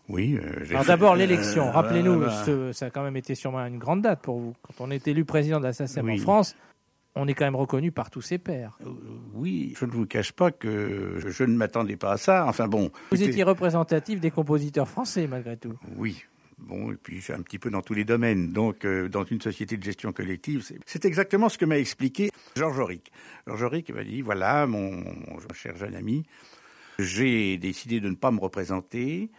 Oui. 0.09 0.39
Euh, 0.43 0.65
Alors 0.71 0.85
d'abord 0.85 1.17
l'élection. 1.17 1.69
Euh, 1.69 1.71
Rappelez-nous, 1.71 2.25
ça 2.73 2.87
a 2.87 2.91
quand 2.91 3.03
même 3.03 3.17
été 3.17 3.35
sûrement 3.35 3.61
une 3.61 3.79
grande 3.79 4.03
date 4.03 4.21
pour 4.21 4.39
vous. 4.39 4.55
Quand 4.63 4.85
on 4.85 4.91
est 4.91 5.07
élu 5.09 5.25
président 5.25 5.59
de 5.59 5.65
la 5.65 5.73
SACEM 5.73 6.09
en 6.11 6.17
France, 6.19 6.57
on 7.15 7.29
est 7.29 7.35
quand 7.35 7.45
même 7.45 7.57
reconnu 7.57 7.93
par 7.93 8.11
tous 8.11 8.23
ses 8.23 8.39
pairs. 8.39 8.79
Euh, 8.85 8.91
oui, 9.35 9.75
je 9.79 9.85
ne 9.85 9.91
vous 9.91 10.07
cache 10.07 10.33
pas 10.33 10.51
que 10.51 11.19
je 11.27 11.45
ne 11.45 11.57
m'attendais 11.57 11.97
pas 11.97 12.13
à 12.13 12.17
ça. 12.17 12.47
Enfin 12.47 12.69
bon. 12.69 12.91
Vous 13.11 13.23
étiez 13.23 13.43
représentatif 13.43 14.21
des 14.21 14.31
compositeurs 14.31 14.89
français 14.89 15.27
malgré 15.27 15.57
tout. 15.57 15.75
Oui. 15.97 16.25
Bon, 16.59 16.93
et 16.93 16.97
puis 16.97 17.21
un 17.31 17.43
petit 17.43 17.59
peu 17.59 17.71
dans 17.71 17.83
tous 17.83 17.95
les 17.95 18.05
domaines. 18.05 18.53
Donc, 18.53 18.87
dans 18.87 19.25
une 19.25 19.41
société 19.41 19.77
de 19.77 19.83
gestion 19.83 20.13
collective, 20.13 20.65
c'est 20.87 21.05
exactement 21.05 21.49
ce 21.49 21.59
que 21.59 21.65
m'a 21.65 21.77
expliqué 21.77 22.31
Georges 22.55 22.79
Auric. 22.79 23.11
Georges 23.49 23.65
Auric 23.65 23.91
m'a 23.91 24.05
dit 24.05 24.23
voilà, 24.23 24.69
mon, 24.69 24.93
mon 24.93 25.39
cher 25.55 25.77
jeune 25.77 25.97
ami, 25.97 26.25
j'ai 27.01 27.59
décidé 27.59 27.99
de 27.99 28.09
ne 28.09 28.15
pas 28.15 28.31
me 28.31 28.39
représenter 28.39 29.31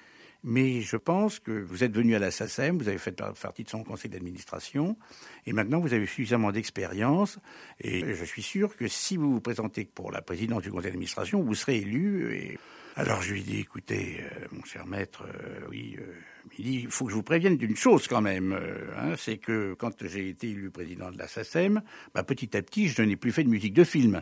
mais 0.44 0.82
je 0.82 0.98
pense 0.98 1.40
que 1.40 1.52
vous 1.52 1.84
êtes 1.84 1.94
venu 1.94 2.16
à 2.16 2.20
la 2.20 2.32
SACEM, 2.32 2.78
vous 2.78 2.88
avez 2.88 2.98
fait 2.98 3.16
partie 3.42 3.64
de 3.64 3.70
son 3.70 3.84
conseil 3.84 4.12
d'administration, 4.12 4.98
et 5.46 5.54
maintenant 5.54 5.80
vous 5.80 5.94
avez 5.94 6.06
suffisamment 6.06 6.52
d'expérience, 6.52 7.40
et 7.80 8.14
je 8.14 8.26
suis 8.26 8.44
sûr 8.44 8.76
que 8.76 8.88
si 8.88 9.18
vous 9.18 9.32
vous 9.32 9.42
présentez 9.42 9.86
pour 9.86 10.12
la 10.12 10.22
présidence 10.22 10.64
du 10.64 10.72
conseil 10.72 10.92
d'administration, 10.92 11.42
vous 11.42 11.56
serez 11.56 11.78
élu. 11.78 12.58
Alors 12.96 13.22
je 13.22 13.34
lui 13.34 13.42
ai 13.42 13.44
dit, 13.44 13.60
écoutez, 13.60 14.20
euh, 14.22 14.46
mon 14.52 14.64
cher 14.64 14.86
maître, 14.86 15.24
euh, 15.24 15.68
oui, 15.70 15.96
euh, 16.00 16.14
il 16.60 16.66
dit, 16.66 16.88
faut 16.90 17.06
que 17.06 17.12
je 17.12 17.16
vous 17.16 17.24
prévienne 17.24 17.58
d'une 17.58 17.76
chose 17.76 18.08
quand 18.08 18.22
même, 18.22 18.54
hein, 18.98 19.14
c'est 19.18 19.38
que 19.38 19.74
quand 19.74 20.06
j'ai 20.06 20.30
été 20.30 20.50
élu 20.50 20.70
président 20.70 21.10
de 21.10 21.18
la 21.18 21.28
SACEM, 21.28 21.82
bah, 22.14 22.24
petit 22.24 22.56
à 22.56 22.62
petit, 22.62 22.90
je 22.90 23.02
n'ai 23.02 23.16
plus 23.16 23.32
fait 23.32 23.44
de 23.44 23.50
musique 23.50 23.74
de 23.74 23.84
film 23.84 24.22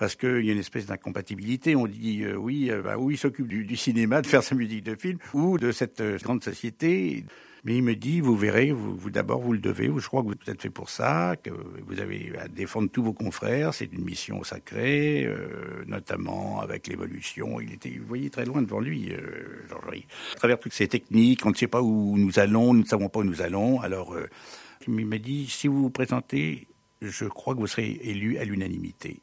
parce 0.00 0.16
qu'il 0.16 0.46
y 0.46 0.48
a 0.48 0.52
une 0.52 0.58
espèce 0.58 0.86
d'incompatibilité. 0.86 1.76
On 1.76 1.86
dit 1.86 2.24
euh, 2.24 2.34
oui, 2.34 2.70
euh, 2.70 2.80
bah, 2.80 2.96
il 3.08 3.18
s'occupe 3.18 3.46
du, 3.46 3.76
cinéma, 3.76 4.22
de 4.22 4.26
faire 4.26 4.42
sa 4.42 4.54
musique 4.54 4.82
de 4.82 4.94
film, 4.94 5.18
ou 5.34 5.58
de 5.58 5.72
cette 5.72 6.00
euh, 6.00 6.16
grande 6.18 6.42
société. 6.42 7.24
Mais 7.64 7.76
il 7.76 7.82
me 7.82 7.94
dit, 7.94 8.20
vous 8.20 8.36
verrez, 8.36 8.72
vous, 8.72 9.10
d'abord, 9.10 9.40
vous 9.40 9.52
le 9.52 9.58
devez, 9.58 9.90
je 9.98 10.06
crois 10.06 10.22
que 10.22 10.28
vous 10.28 10.34
êtes 10.50 10.62
fait 10.62 10.70
pour 10.70 10.88
ça, 10.88 11.36
que 11.42 11.50
vous 11.50 12.00
avez 12.00 12.32
à 12.38 12.48
défendre 12.48 12.88
tous 12.90 13.02
vos 13.02 13.12
confrères, 13.12 13.74
c'est 13.74 13.92
une 13.92 14.04
mission 14.04 14.42
sacrée, 14.44 15.28
notamment 15.86 16.60
avec 16.60 16.86
l'évolution. 16.86 17.60
Il 17.60 17.72
était, 17.72 17.90
vous 17.90 18.06
voyez, 18.06 18.30
très 18.30 18.44
loin 18.46 18.62
devant 18.62 18.80
lui, 18.80 19.12
Georges 19.68 20.06
À 20.32 20.36
travers 20.36 20.58
toutes 20.58 20.72
ces 20.72 20.88
techniques, 20.88 21.44
on 21.44 21.50
ne 21.50 21.54
sait 21.54 21.66
pas 21.66 21.82
où 21.82 22.16
nous 22.16 22.38
allons, 22.38 22.72
nous 22.72 22.82
ne 22.82 22.86
savons 22.86 23.08
pas 23.08 23.20
où 23.20 23.24
nous 23.24 23.42
allons. 23.42 23.80
Alors, 23.80 24.16
il 24.86 25.06
m'a 25.06 25.18
dit, 25.18 25.46
si 25.46 25.68
vous 25.68 25.82
vous 25.82 25.90
présentez, 25.90 26.66
je 27.02 27.26
crois 27.26 27.54
que 27.54 27.60
vous 27.60 27.66
serez 27.66 28.00
élu 28.02 28.38
à 28.38 28.44
l'unanimité. 28.44 29.20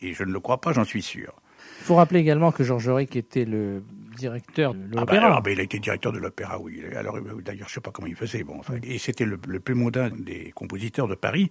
Et 0.00 0.12
je 0.14 0.24
ne 0.24 0.32
le 0.32 0.40
crois 0.40 0.60
pas, 0.60 0.72
j'en 0.72 0.84
suis 0.84 1.02
sûr. 1.02 1.34
Il 1.80 1.84
faut 1.84 1.96
rappeler 1.96 2.20
également 2.20 2.50
que 2.52 2.64
Georges 2.64 2.88
Auric 2.88 3.14
était 3.16 3.44
le 3.44 3.82
directeur 4.14 4.74
de 4.74 4.96
ah 4.96 5.00
l'opéra. 5.00 5.34
Ah 5.36 5.40
bah, 5.40 5.50
il 5.50 5.60
a 5.60 5.62
été 5.62 5.78
directeur 5.78 6.12
de 6.12 6.18
l'opéra, 6.18 6.58
oui. 6.58 6.82
Alors, 6.96 7.16
euh, 7.16 7.42
d'ailleurs, 7.44 7.68
je 7.68 7.72
ne 7.72 7.74
sais 7.74 7.80
pas 7.80 7.90
comment 7.90 8.08
il 8.08 8.14
faisait. 8.14 8.42
Bon, 8.42 8.60
et 8.82 8.98
c'était 8.98 9.24
le, 9.24 9.36
plus 9.36 9.74
mondain 9.74 10.10
des 10.10 10.52
compositeurs 10.54 11.08
de 11.08 11.14
Paris. 11.14 11.50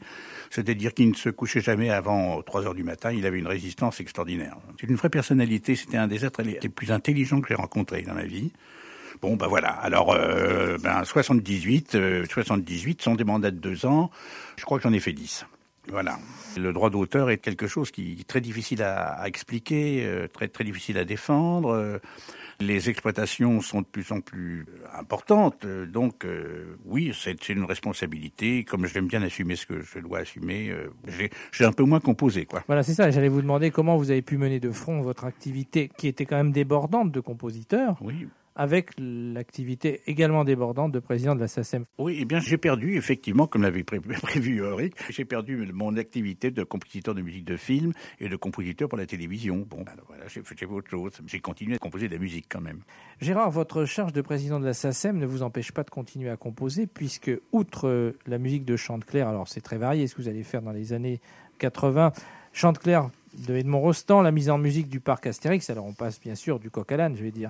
C'est-à-dire 0.50 0.93
qu'il 0.93 1.10
ne 1.10 1.15
se 1.15 1.29
couchait 1.29 1.62
jamais 1.62 1.89
avant 1.89 2.41
3 2.41 2.65
heures 2.65 2.74
du 2.74 2.84
matin. 2.84 3.12
Il 3.12 3.25
avait 3.25 3.39
une 3.39 3.48
résistance 3.48 4.00
extraordinaire. 4.00 4.58
C'est 4.79 4.88
une 4.89 4.96
vraie 4.96 5.10
personnalité. 5.10 5.75
C'était 5.75 5.98
un 5.98 6.08
des 6.08 6.25
êtres 6.25 6.41
les 6.41 6.70
plus 6.70 6.91
intelligents 6.91 7.41
que 7.41 7.50
j'ai 7.50 7.55
rencontrés 7.55 8.01
dans 8.03 8.15
ma 8.15 8.25
vie. 8.25 8.51
Bon, 9.22 9.36
ben 9.36 9.48
voilà. 9.48 9.70
Alors, 9.70 10.13
euh, 10.13 10.77
ben 10.82 11.03
78, 11.03 11.98
78 12.29 13.01
sont 13.01 13.15
des 13.15 13.24
mandats 13.24 13.51
de 13.51 13.60
deux 13.60 13.86
ans. 13.86 14.10
Je 14.58 14.65
crois 14.65 14.79
que 14.79 14.84
j'en 14.84 14.93
ai 14.93 15.00
fait 15.00 15.13
10. 15.13 15.46
Voilà. 15.89 16.17
Le 16.57 16.71
droit 16.71 16.89
d'auteur 16.89 17.29
est 17.29 17.37
quelque 17.37 17.67
chose 17.67 17.91
qui 17.91 18.17
est 18.19 18.27
très 18.27 18.41
difficile 18.41 18.83
à, 18.83 19.27
expliquer, 19.27 20.05
euh, 20.05 20.27
très 20.27 20.47
très 20.47 20.63
difficile 20.63 20.97
à 20.97 21.05
défendre. 21.05 21.69
Euh, 21.69 21.99
les 22.59 22.89
exploitations 22.89 23.59
sont 23.61 23.81
de 23.81 23.85
plus 23.85 24.11
en 24.11 24.21
plus 24.21 24.65
importantes, 24.93 25.65
euh, 25.65 25.85
donc 25.85 26.25
oui, 26.85 27.13
c'est 27.13 27.49
une 27.49 27.65
responsabilité. 27.65 28.63
Comme 28.63 28.85
j'aime 28.85 29.07
bien 29.07 29.21
assumer 29.23 29.55
ce 29.55 29.65
que 29.65 29.81
je 29.81 29.99
dois 29.99 30.19
assumer, 30.19 30.73
j'ai 31.51 31.65
un 31.65 31.73
peu 31.73 31.83
moins 31.83 31.99
composé, 31.99 32.45
quoi. 32.45 32.63
Voilà, 32.67 32.83
c'est 32.83 32.93
ça. 32.93 33.11
J'allais 33.11 33.27
vous 33.27 33.41
demander 33.41 33.71
comment 33.71 33.97
vous 33.97 34.11
avez 34.11 34.21
pu 34.21 34.37
mener 34.37 34.59
de 34.59 34.71
front 34.71 35.01
votre 35.01 35.25
activité, 35.25 35.89
qui 35.97 36.07
était 36.07 36.25
quand 36.25 36.37
même 36.37 36.51
débordante 36.51 37.11
de 37.11 37.19
compositeur. 37.19 37.97
Oui 38.01 38.27
avec 38.55 38.91
l'activité 38.98 40.01
également 40.07 40.43
débordante 40.43 40.91
de 40.91 41.00
président 41.00 41.36
de 41.36 41.39
la 41.39 41.48
SACEM. 41.48 41.86
Oui, 41.98 42.17
eh 42.19 42.25
bien 42.25 42.39
j'ai 42.39 42.57
perdu, 42.57 42.98
effectivement, 42.98 43.48
comme 43.48 43.63
l'avait 43.63 43.83
prévu 44.22 44.63
Eric, 44.63 44.95
j'ai 45.10 45.25
perdu 45.25 45.72
mon 45.74 45.98
activité 45.98 46.51
de 46.51 46.63
compositeur 46.63 47.15
de 47.15 47.22
musique 47.22 47.45
de 47.45 47.57
film 47.57 47.93
et 48.19 48.29
de 48.29 48.36
compositeur 48.36 48.89
pour 48.89 48.98
la 48.98 49.05
télévision. 49.05 49.65
Bon, 49.69 49.83
ben 49.83 49.93
voilà, 50.07 50.27
j'ai 50.27 50.41
fait 50.43 50.65
autre 50.65 50.89
chose. 50.89 51.13
J'ai 51.25 51.39
continué 51.39 51.75
à 51.75 51.79
composer 51.79 52.07
de 52.07 52.13
la 52.13 52.19
musique 52.19 52.45
quand 52.50 52.62
même. 52.62 52.81
Gérard, 53.22 53.51
votre 53.51 53.86
charge 53.86 54.13
de 54.13 54.22
président 54.22 54.60
de 54.60 54.65
la 54.65 54.74
SACEM 54.74 55.17
ne 55.17 55.25
vous 55.25 55.43
empêche 55.43 55.72
pas 55.72 55.83
de 55.83 55.89
continuer 55.89 56.29
à 56.29 56.38
composer, 56.38 56.88
puisque, 56.88 57.31
outre 57.51 58.13
la 58.27 58.38
musique 58.38 58.65
de 58.65 58.75
Chanteclair, 58.75 59.27
alors 59.27 59.48
c'est 59.48 59.62
très 59.62 59.77
varié 59.77 60.07
ce 60.07 60.15
que 60.15 60.22
vous 60.22 60.27
allez 60.27 60.43
faire 60.43 60.62
dans 60.62 60.72
les 60.72 60.93
années 60.93 61.19
80, 61.60 62.13
Chanteclair 62.53 63.10
de 63.48 63.55
Edmond 63.55 63.79
Rostand, 63.79 64.22
la 64.22 64.31
mise 64.31 64.50
en 64.50 64.57
musique 64.57 64.89
du 64.89 65.00
parc 65.00 65.25
Astérix, 65.25 65.69
alors 65.69 65.86
on 65.86 65.93
passe 65.93 66.19
bien 66.19 66.36
sûr 66.36 66.60
du 66.60 66.69
coq 66.69 66.91
à 66.91 66.98
l'âne, 66.98 67.15
je 67.15 67.24
vais 67.24 67.31
dire, 67.31 67.50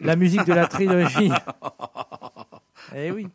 la 0.00 0.16
musique 0.16 0.44
de 0.44 0.52
la 0.52 0.66
trilogie. 0.66 1.30
Eh 2.96 3.10
oui. 3.10 3.28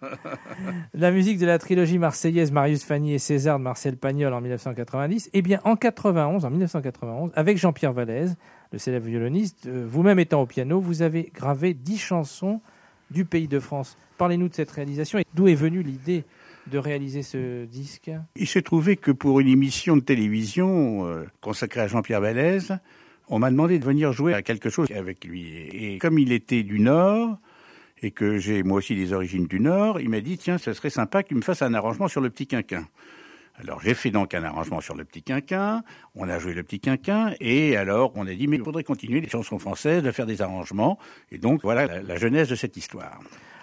La 0.95 1.11
musique 1.11 1.37
de 1.37 1.45
la 1.45 1.59
trilogie 1.59 1.99
marseillaise 1.99 2.51
Marius 2.51 2.83
Fanny 2.83 3.13
et 3.13 3.19
César 3.19 3.59
de 3.59 3.63
Marcel 3.63 3.97
Pagnol 3.97 4.33
en 4.33 4.41
1990. 4.41 5.29
Eh 5.33 5.41
bien, 5.43 5.59
en 5.63 5.75
91, 5.75 6.43
en 6.45 6.49
1991, 6.49 7.31
avec 7.35 7.57
Jean-Pierre 7.57 7.93
Vallès, 7.93 8.35
le 8.71 8.79
célèbre 8.79 9.05
violoniste, 9.05 9.67
euh, 9.67 9.85
vous-même 9.87 10.19
étant 10.19 10.41
au 10.41 10.47
piano, 10.47 10.79
vous 10.79 11.03
avez 11.03 11.31
gravé 11.33 11.75
dix 11.75 11.99
chansons 11.99 12.61
du 13.11 13.25
pays 13.25 13.47
de 13.47 13.59
France. 13.59 13.95
Parlez-nous 14.17 14.49
de 14.49 14.55
cette 14.55 14.71
réalisation 14.71 15.19
et 15.19 15.25
d'où 15.35 15.47
est 15.47 15.55
venue 15.55 15.83
l'idée 15.83 16.23
de 16.67 16.77
réaliser 16.77 17.21
ce 17.21 17.65
disque? 17.65 18.09
Il 18.35 18.47
s'est 18.47 18.61
trouvé 18.61 18.97
que 18.97 19.11
pour 19.11 19.39
une 19.39 19.49
émission 19.49 19.95
de 19.95 20.01
télévision 20.01 21.05
euh, 21.05 21.25
consacrée 21.41 21.81
à 21.81 21.87
Jean-Pierre 21.87 22.21
Vallès, 22.21 22.71
on 23.27 23.39
m'a 23.39 23.51
demandé 23.51 23.79
de 23.79 23.85
venir 23.85 24.11
jouer 24.13 24.33
à 24.33 24.41
quelque 24.41 24.69
chose 24.69 24.91
avec 24.91 25.25
lui. 25.25 25.67
Et 25.71 25.97
comme 25.97 26.19
il 26.19 26.31
était 26.31 26.63
du 26.63 26.79
Nord, 26.79 27.37
et 28.01 28.11
que 28.11 28.37
j'ai 28.37 28.63
moi 28.63 28.77
aussi 28.77 28.95
des 28.95 29.13
origines 29.13 29.47
du 29.47 29.59
Nord, 29.59 30.01
il 30.01 30.09
m'a 30.09 30.21
dit 30.21 30.37
tiens, 30.37 30.57
ce 30.57 30.73
serait 30.73 30.89
sympa 30.89 31.23
qu'il 31.23 31.37
me 31.37 31.41
fasse 31.41 31.61
un 31.61 31.73
arrangement 31.73 32.07
sur 32.07 32.21
le 32.21 32.29
petit 32.29 32.47
quinquin. 32.47 32.85
Alors 33.55 33.81
j'ai 33.81 33.93
fait 33.93 34.09
donc 34.09 34.33
un 34.33 34.43
arrangement 34.43 34.81
sur 34.81 34.95
le 34.95 35.05
petit 35.05 35.21
quinquin, 35.21 35.83
on 36.15 36.27
a 36.27 36.39
joué 36.39 36.53
le 36.53 36.63
petit 36.63 36.79
quinquin, 36.79 37.33
et 37.39 37.77
alors 37.77 38.11
on 38.15 38.27
a 38.27 38.33
dit 38.33 38.47
mais 38.47 38.57
il 38.57 38.63
faudrait 38.63 38.83
continuer 38.83 39.21
les 39.21 39.29
chansons 39.29 39.59
françaises, 39.59 40.01
de 40.03 40.11
faire 40.11 40.25
des 40.25 40.41
arrangements, 40.41 40.97
et 41.31 41.37
donc 41.37 41.61
voilà 41.61 41.85
la, 41.85 42.01
la 42.01 42.15
genèse 42.17 42.49
de 42.49 42.55
cette 42.55 42.75
histoire. 42.77 43.19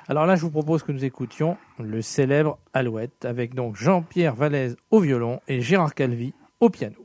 Alors 0.08 0.26
là, 0.26 0.34
je 0.34 0.42
vous 0.42 0.50
propose 0.50 0.82
que 0.82 0.90
nous 0.90 1.04
écoutions 1.04 1.56
le 1.78 2.02
célèbre 2.02 2.58
Alouette, 2.72 3.24
avec 3.24 3.54
donc 3.54 3.76
Jean-Pierre 3.76 4.34
Vallès 4.34 4.74
au 4.90 5.00
violon 5.00 5.40
et 5.46 5.60
Gérard 5.60 5.94
Calvi 5.94 6.32
au 6.60 6.68
piano. 6.68 6.99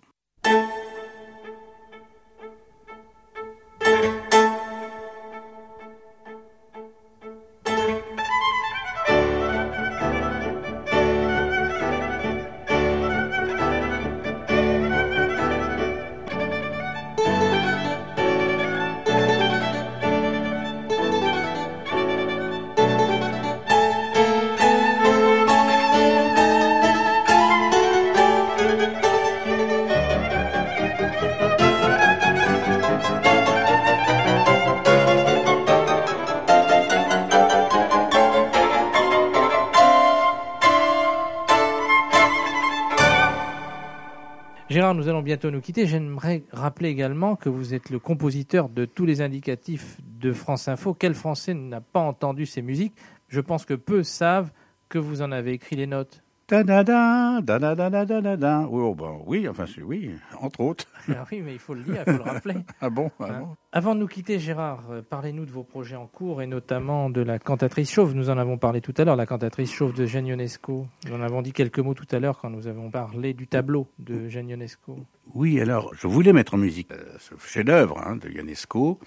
Gérard, 44.76 44.94
nous 44.94 45.08
allons 45.08 45.22
bientôt 45.22 45.52
nous 45.52 45.62
quitter. 45.62 45.88
J'aimerais 45.88 46.44
rappeler 46.52 46.90
également 46.90 47.38
que 47.38 47.48
vous 47.48 47.74
êtes 47.74 47.90
le 47.90 47.98
compositeur 47.98 48.68
de 48.68 48.84
tous 48.84 49.06
les 49.06 49.22
indicatifs 49.22 49.96
de 50.04 50.34
France 50.34 50.68
Info. 50.68 50.94
Quel 50.94 51.14
Français 51.14 51.54
n'a 51.54 51.80
pas 51.80 52.02
entendu 52.02 52.46
ces 52.46 52.62
musiques? 52.62 52.94
Je 53.30 53.40
pense 53.40 53.64
que 53.64 53.74
peu 53.74 54.04
savent 54.04 54.52
que 54.90 55.00
vous 55.00 55.22
en 55.22 55.32
avez 55.32 55.54
écrit 55.54 55.78
les 55.78 55.88
notes. 55.88 56.25
Da-da-da, 56.48 57.42
da-da-da-da-da-da. 57.42 58.68
Oui, 58.70 58.82
oh, 58.84 58.94
ben, 58.94 59.20
oui, 59.26 59.48
enfin 59.50 59.66
oui, 59.84 60.12
entre 60.40 60.60
autres. 60.60 60.86
Ah 61.10 61.26
oui, 61.32 61.42
mais 61.44 61.54
il 61.54 61.60
faut 61.60 61.74
le 61.74 61.82
dire, 61.82 62.04
il 62.06 62.14
faut 62.14 62.24
le 62.24 62.24
rappeler. 62.32 62.54
Ah 62.82 62.92
bon, 62.92 63.10
ah 63.20 63.26
Hein. 63.26 63.40
bon. 63.40 63.56
Avant 63.72 63.96
de 63.96 64.02
nous 64.02 64.08
quitter, 64.08 64.38
Gérard, 64.38 64.84
euh, 64.92 65.02
parlez-nous 65.02 65.46
de 65.46 65.52
vos 65.52 65.64
projets 65.64 65.96
en 65.96 66.06
cours 66.06 66.44
et 66.44 66.48
notamment 66.48 67.10
de 67.10 67.22
la 67.22 67.40
cantatrice 67.40 67.92
chauve. 67.92 68.14
Nous 68.14 68.30
en 68.30 68.38
avons 68.38 68.60
parlé 68.60 68.80
tout 68.80 68.94
à 68.98 69.04
l'heure, 69.06 69.16
la 69.16 69.26
cantatrice 69.26 69.74
chauve 69.74 69.94
de 69.96 70.06
Jeanne 70.06 70.28
Ionesco. 70.28 70.86
Nous 71.10 71.16
en 71.16 71.22
avons 71.22 71.42
dit 71.42 71.52
quelques 71.52 71.80
mots 71.80 71.96
tout 71.96 72.06
à 72.12 72.20
l'heure 72.20 72.38
quand 72.40 72.52
nous 72.52 72.68
avons 72.68 72.92
parlé 72.92 73.34
du 73.34 73.48
tableau 73.48 73.88
de 73.98 74.30
Jeanne 74.30 74.50
Ionesco. 74.50 75.00
Oui, 75.34 75.60
alors 75.60 75.94
je 75.96 76.06
voulais 76.06 76.32
mettre 76.32 76.54
en 76.54 76.58
musique 76.58 76.92
euh, 76.92 77.04
ce 77.18 77.34
chef-d'œuvre 77.44 77.98
hein, 78.06 78.18
de 78.18 78.30
Ionesco, 78.30 79.00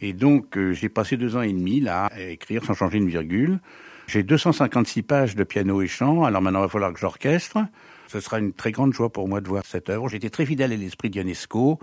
et 0.00 0.14
donc 0.14 0.56
euh, 0.56 0.72
j'ai 0.72 0.88
passé 0.88 1.18
deux 1.18 1.36
ans 1.36 1.42
et 1.42 1.52
demi 1.52 1.80
là 1.80 2.06
à 2.06 2.20
écrire 2.22 2.64
sans 2.64 2.72
changer 2.72 2.96
une 2.96 3.08
virgule. 3.08 3.60
J'ai 4.06 4.22
256 4.22 5.02
pages 5.02 5.34
de 5.34 5.44
piano 5.44 5.82
et 5.82 5.86
chant, 5.86 6.24
alors 6.24 6.42
maintenant 6.42 6.60
il 6.60 6.64
va 6.64 6.68
falloir 6.68 6.92
que 6.92 7.00
j'orchestre. 7.00 7.58
Ce 8.08 8.20
sera 8.20 8.38
une 8.38 8.52
très 8.52 8.70
grande 8.70 8.92
joie 8.92 9.10
pour 9.10 9.28
moi 9.28 9.40
de 9.40 9.48
voir 9.48 9.64
cette 9.64 9.88
œuvre. 9.90 10.08
J'étais 10.08 10.30
très 10.30 10.46
fidèle 10.46 10.72
à 10.72 10.76
l'esprit 10.76 11.10
de 11.10 11.18
Ionesco. 11.18 11.78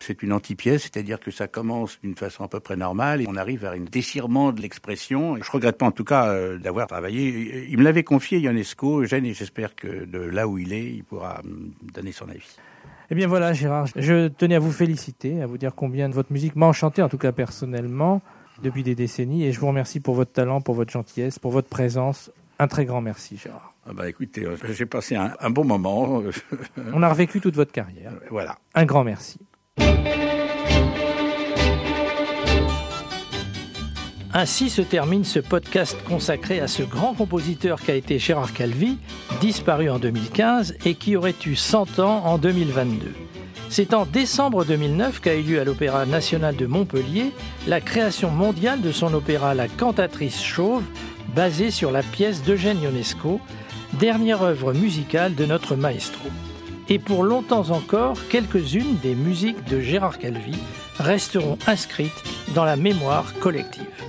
C'est 0.00 0.22
une 0.22 0.32
anti-pièce, 0.32 0.82
c'est-à-dire 0.82 1.18
que 1.18 1.32
ça 1.32 1.48
commence 1.48 1.98
d'une 2.00 2.14
façon 2.14 2.44
à 2.44 2.48
peu 2.48 2.60
près 2.60 2.76
normale 2.76 3.22
et 3.22 3.26
on 3.28 3.34
arrive 3.34 3.62
vers 3.62 3.72
un 3.72 3.80
déchirement 3.80 4.52
de 4.52 4.60
l'expression. 4.60 5.36
Je 5.42 5.50
regrette 5.50 5.76
pas 5.76 5.86
en 5.86 5.90
tout 5.90 6.04
cas 6.04 6.28
euh, 6.28 6.58
d'avoir 6.58 6.86
travaillé. 6.86 7.66
Il 7.68 7.78
me 7.78 7.82
l'avait 7.82 8.04
confié 8.04 8.38
Ionesco, 8.38 9.02
Eugène, 9.02 9.26
et 9.26 9.34
j'espère 9.34 9.74
que 9.74 10.04
de 10.04 10.18
là 10.18 10.46
où 10.46 10.58
il 10.58 10.72
est, 10.72 10.84
il 10.84 11.02
pourra 11.02 11.42
donner 11.92 12.12
son 12.12 12.28
avis. 12.28 12.56
Eh 13.10 13.14
bien 13.14 13.26
voilà, 13.26 13.54
Gérard, 13.54 13.86
je 13.96 14.28
tenais 14.28 14.54
à 14.54 14.58
vous 14.58 14.70
féliciter, 14.70 15.42
à 15.42 15.46
vous 15.46 15.58
dire 15.58 15.74
combien 15.74 16.08
votre 16.10 16.30
musique 16.30 16.54
m'a 16.54 16.66
enchanté, 16.66 17.02
en 17.02 17.08
tout 17.08 17.18
cas 17.18 17.32
personnellement, 17.32 18.20
depuis 18.62 18.82
des 18.82 18.94
décennies. 18.94 19.44
Et 19.44 19.52
je 19.52 19.60
vous 19.60 19.68
remercie 19.68 20.00
pour 20.00 20.14
votre 20.14 20.32
talent, 20.32 20.60
pour 20.60 20.74
votre 20.74 20.92
gentillesse, 20.92 21.38
pour 21.38 21.50
votre 21.52 21.68
présence. 21.68 22.30
Un 22.58 22.66
très 22.68 22.84
grand 22.84 23.00
merci, 23.00 23.36
Gérard. 23.36 23.74
Ah 23.88 23.92
bah 23.94 24.08
écoutez, 24.08 24.44
euh, 24.44 24.56
j'ai 24.70 24.84
passé 24.86 25.14
un, 25.16 25.32
un 25.40 25.50
bon 25.50 25.64
moment. 25.64 26.20
euh, 26.22 26.30
On 26.92 27.02
a 27.02 27.08
revécu 27.08 27.40
toute 27.40 27.54
votre 27.54 27.72
carrière. 27.72 28.12
voilà. 28.30 28.56
Un 28.74 28.84
grand 28.84 29.04
merci. 29.04 29.38
Ainsi 34.34 34.68
se 34.68 34.82
termine 34.82 35.24
ce 35.24 35.38
podcast 35.38 35.96
consacré 36.06 36.60
à 36.60 36.68
ce 36.68 36.82
grand 36.82 37.14
compositeur 37.14 37.80
qu'a 37.80 37.94
été 37.94 38.18
Gérard 38.18 38.52
Calvi, 38.52 38.98
disparu 39.40 39.88
en 39.88 39.98
2015 39.98 40.76
et 40.84 40.94
qui 40.96 41.16
aurait 41.16 41.34
eu 41.46 41.56
100 41.56 41.98
ans 41.98 42.24
en 42.26 42.36
2022. 42.36 43.06
C'est 43.70 43.92
en 43.92 44.06
décembre 44.06 44.64
2009 44.64 45.20
qu'a 45.20 45.34
eu 45.34 45.42
lieu 45.42 45.60
à 45.60 45.64
l'Opéra 45.64 46.06
national 46.06 46.56
de 46.56 46.66
Montpellier 46.66 47.32
la 47.66 47.80
création 47.80 48.30
mondiale 48.30 48.80
de 48.80 48.92
son 48.92 49.12
opéra 49.12 49.54
La 49.54 49.68
cantatrice 49.68 50.42
chauve, 50.42 50.84
basée 51.34 51.70
sur 51.70 51.90
la 51.90 52.02
pièce 52.02 52.42
d'Eugène 52.42 52.82
Ionesco, 52.82 53.40
dernière 53.94 54.42
œuvre 54.42 54.72
musicale 54.72 55.34
de 55.34 55.44
notre 55.44 55.76
maestro. 55.76 56.28
Et 56.88 56.98
pour 56.98 57.22
longtemps 57.22 57.70
encore, 57.70 58.16
quelques-unes 58.30 58.96
des 59.02 59.14
musiques 59.14 59.64
de 59.68 59.80
Gérard 59.80 60.18
Calvi 60.18 60.56
resteront 60.98 61.58
inscrites 61.66 62.24
dans 62.54 62.64
la 62.64 62.76
mémoire 62.76 63.34
collective. 63.38 64.07